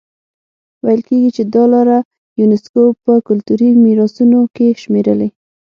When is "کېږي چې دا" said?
1.07-1.63